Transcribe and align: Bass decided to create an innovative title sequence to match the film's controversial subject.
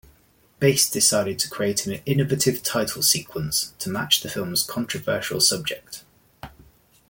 Bass 0.57 0.89
decided 0.89 1.37
to 1.37 1.47
create 1.47 1.85
an 1.85 2.01
innovative 2.07 2.63
title 2.63 3.03
sequence 3.03 3.71
to 3.77 3.87
match 3.87 4.21
the 4.21 4.29
film's 4.31 4.63
controversial 4.63 5.39
subject. 5.39 6.03